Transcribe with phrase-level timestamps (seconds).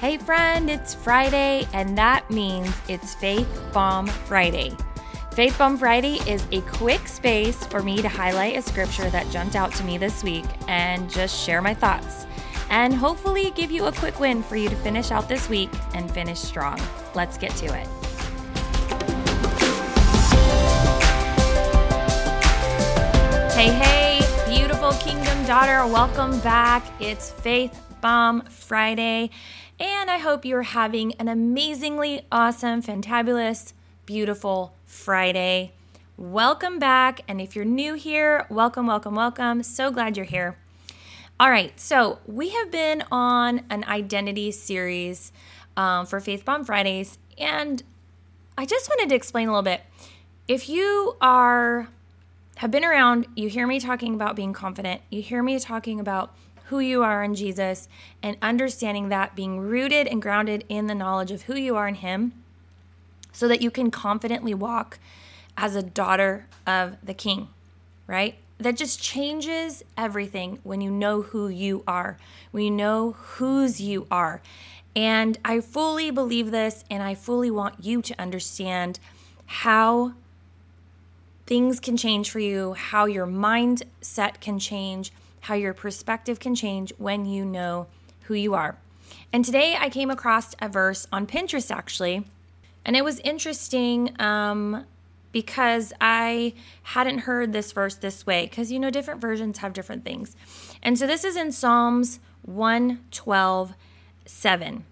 [0.00, 4.76] Hey, friend, it's Friday, and that means it's Faith Bomb Friday.
[5.32, 9.54] Faith Bomb Friday is a quick space for me to highlight a scripture that jumped
[9.54, 12.26] out to me this week and just share my thoughts,
[12.70, 16.10] and hopefully give you a quick win for you to finish out this week and
[16.10, 16.80] finish strong.
[17.14, 17.86] Let's get to it.
[23.52, 23.99] Hey, hey,
[24.94, 26.84] kingdom daughter, welcome back.
[27.00, 29.30] It's Faith Bomb Friday.
[29.78, 33.72] And I hope you're having an amazingly awesome, fantabulous,
[34.04, 35.72] beautiful Friday.
[36.16, 37.20] Welcome back.
[37.28, 39.62] And if you're new here, welcome, welcome, welcome.
[39.62, 40.56] So glad you're here.
[41.38, 45.30] All right, so we have been on an identity series
[45.76, 47.16] um, for Faith Bomb Fridays.
[47.38, 47.82] And
[48.58, 49.82] I just wanted to explain a little bit.
[50.48, 51.88] If you are
[52.60, 56.34] have been around, you hear me talking about being confident, you hear me talking about
[56.64, 57.88] who you are in Jesus
[58.22, 61.94] and understanding that being rooted and grounded in the knowledge of who you are in
[61.94, 62.34] Him
[63.32, 64.98] so that you can confidently walk
[65.56, 67.48] as a daughter of the King,
[68.06, 68.34] right?
[68.58, 72.18] That just changes everything when you know who you are,
[72.50, 74.42] when you know whose you are.
[74.94, 79.00] And I fully believe this, and I fully want you to understand
[79.46, 80.12] how
[81.50, 86.92] things can change for you, how your mindset can change, how your perspective can change
[86.96, 87.88] when you know
[88.26, 88.78] who you are.
[89.32, 92.22] And today I came across a verse on Pinterest actually,
[92.84, 94.86] and it was interesting um,
[95.32, 100.04] because I hadn't heard this verse this way, because you know, different versions have different
[100.04, 100.36] things.
[100.84, 103.74] And so this is in Psalms 112
[104.24, 104.84] 7.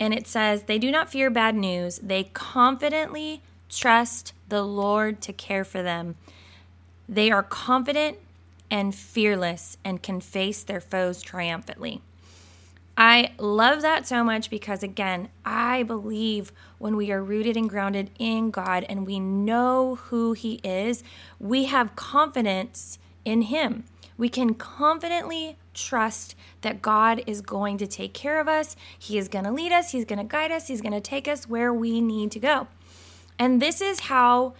[0.00, 5.32] And it says, They do not fear bad news, they confidently trust the Lord to
[5.32, 6.16] care for them.
[7.08, 8.18] They are confident
[8.70, 12.02] and fearless and can face their foes triumphantly.
[12.98, 18.10] I love that so much because, again, I believe when we are rooted and grounded
[18.18, 21.04] in God and we know who He is,
[21.38, 23.84] we have confidence in Him.
[24.16, 28.74] We can confidently trust that God is going to take care of us.
[28.98, 31.28] He is going to lead us, He's going to guide us, He's going to take
[31.28, 32.66] us where we need to go.
[33.38, 34.54] And this is how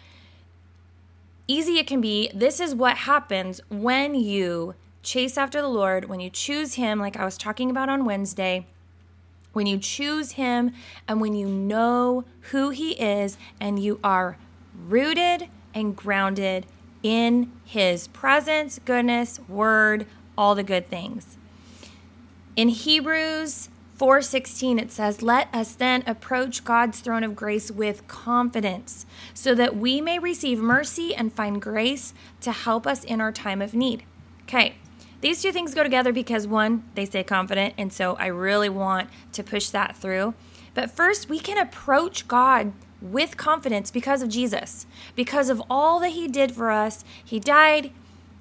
[1.48, 2.30] easy it can be.
[2.34, 7.16] This is what happens when you chase after the Lord, when you choose Him, like
[7.16, 8.66] I was talking about on Wednesday.
[9.52, 10.72] When you choose Him
[11.08, 14.36] and when you know who He is and you are
[14.86, 16.66] rooted and grounded
[17.02, 20.06] in His presence, goodness, word,
[20.36, 21.38] all the good things.
[22.56, 29.06] In Hebrews 4:16 it says, "Let us then approach God's throne of grace with confidence,
[29.32, 32.12] so that we may receive mercy and find grace
[32.42, 34.02] to help us in our time of need."
[34.42, 34.74] Okay.
[35.22, 39.08] These two things go together because one, they say confident, and so I really want
[39.32, 40.34] to push that through.
[40.74, 46.10] But first, we can approach God with confidence because of Jesus, because of all that
[46.10, 47.02] he did for us.
[47.24, 47.92] He died,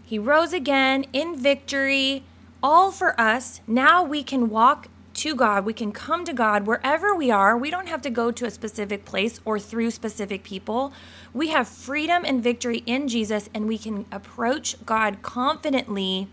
[0.05, 2.23] he rose again in victory,
[2.61, 3.61] all for us.
[3.67, 5.66] Now we can walk to God.
[5.66, 7.58] We can come to God wherever we are.
[7.58, 10.94] We don't have to go to a specific place or through specific people.
[11.34, 16.28] We have freedom and victory in Jesus, and we can approach God confidently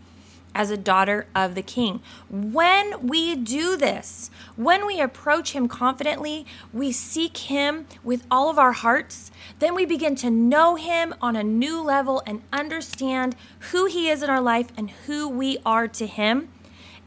[0.54, 2.00] as a daughter of the King.
[2.28, 8.58] When we do this, when we approach Him confidently, we seek Him with all of
[8.58, 13.34] our hearts, then we begin to know Him on a new level and understand
[13.70, 16.48] who He is in our life and who we are to Him.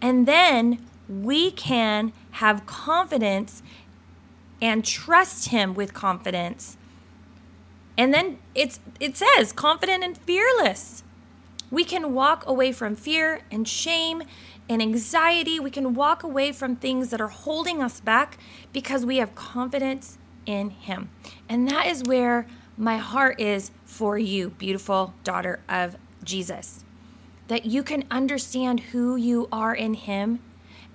[0.02, 3.61] And then we can have confidence
[4.61, 6.77] and trust him with confidence.
[7.97, 11.03] And then it's it says confident and fearless.
[11.71, 14.23] We can walk away from fear and shame
[14.69, 15.59] and anxiety.
[15.59, 18.38] We can walk away from things that are holding us back
[18.73, 21.09] because we have confidence in him.
[21.49, 26.83] And that is where my heart is for you, beautiful daughter of Jesus.
[27.47, 30.39] That you can understand who you are in him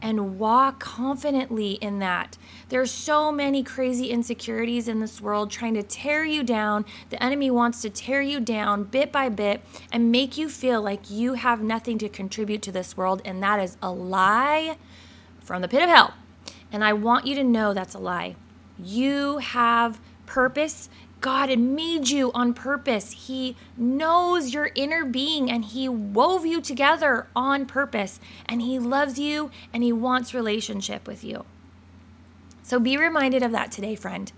[0.03, 2.39] and walk confidently in that.
[2.69, 6.85] There's so many crazy insecurities in this world trying to tear you down.
[7.11, 9.61] The enemy wants to tear you down bit by bit
[9.93, 13.61] and make you feel like you have nothing to contribute to this world, and that
[13.61, 14.77] is a lie
[15.41, 16.15] from the pit of hell.
[16.73, 18.37] And I want you to know that's a lie.
[18.79, 20.89] You have purpose
[21.21, 23.13] God had made you on purpose.
[23.13, 28.19] He knows your inner being and He wove you together on purpose.
[28.47, 31.45] And He loves you and He wants relationship with you.
[32.63, 34.33] So be reminded of that today, friend.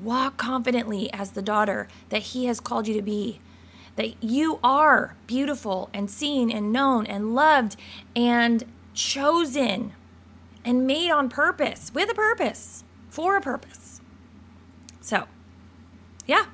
[0.00, 3.40] Walk confidently as the daughter that He has called you to be.
[3.96, 7.76] that you are beautiful and seen and known and loved
[8.16, 8.64] and
[8.94, 9.92] chosen
[10.64, 14.00] and made on purpose, with a purpose, for a purpose.
[15.00, 15.24] So,
[16.26, 16.46] yeah,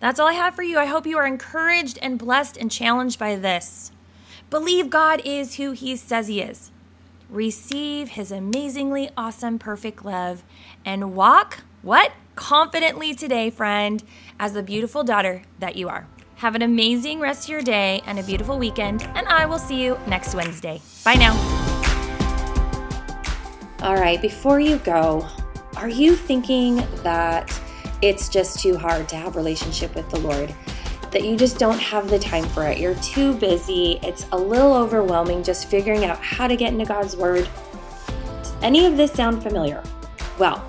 [0.00, 0.78] that's all I have for you.
[0.78, 3.92] I hope you are encouraged and blessed and challenged by this.
[4.50, 6.70] Believe God is who He says He is.
[7.30, 10.42] Receive His amazingly awesome, perfect love
[10.84, 12.12] and walk what?
[12.36, 14.02] Confidently today, friend,
[14.38, 16.06] as the beautiful daughter that you are.
[16.36, 19.82] Have an amazing rest of your day and a beautiful weekend, and I will see
[19.82, 20.80] you next Wednesday.
[21.04, 21.32] Bye now.
[23.82, 25.26] All right, before you go,
[25.76, 27.50] are you thinking that
[28.02, 30.54] it's just too hard to have relationship with the Lord?
[31.12, 32.78] That you just don't have the time for it.
[32.78, 33.98] You're too busy.
[34.02, 37.48] It's a little overwhelming just figuring out how to get into God's Word.
[38.42, 39.82] Does any of this sound familiar?
[40.38, 40.64] Well,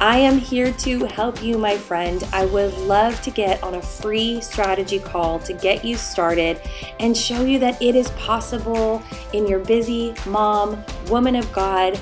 [0.00, 2.26] I am here to help you, my friend.
[2.32, 6.58] I would love to get on a free strategy call to get you started
[7.00, 9.02] and show you that it is possible
[9.34, 12.00] in your busy mom, woman of God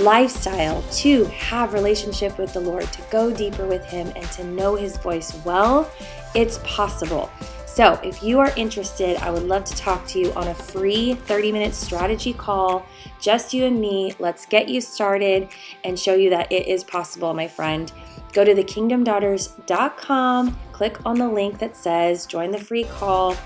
[0.00, 4.74] lifestyle to have relationship with the Lord, to go deeper with him and to know
[4.74, 5.90] his voice well.
[6.34, 7.30] It's possible.
[7.66, 11.14] So, if you are interested, I would love to talk to you on a free
[11.14, 12.84] 30 minute strategy call,
[13.20, 14.14] just you and me.
[14.18, 15.48] Let's get you started
[15.84, 17.90] and show you that it is possible, my friend.
[18.32, 23.36] Go to thekingdomdaughters.com, click on the link that says join the free call,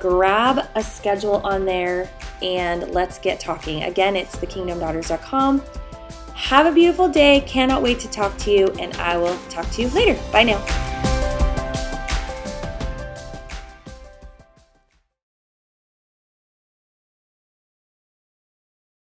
[0.00, 2.10] grab a schedule on there,
[2.42, 3.84] and let's get talking.
[3.84, 5.62] Again, it's thekingdomdaughters.com.
[6.38, 7.42] Have a beautiful day.
[7.42, 10.18] Cannot wait to talk to you, and I will talk to you later.
[10.32, 10.87] Bye now.